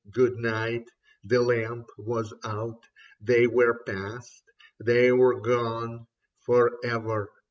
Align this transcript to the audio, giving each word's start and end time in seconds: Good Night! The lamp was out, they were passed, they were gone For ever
Good 0.09 0.37
Night! 0.37 0.89
The 1.23 1.39
lamp 1.41 1.91
was 1.95 2.33
out, 2.43 2.87
they 3.19 3.45
were 3.45 3.83
passed, 3.83 4.41
they 4.83 5.11
were 5.11 5.39
gone 5.39 6.07
For 6.39 6.79
ever 6.83 7.29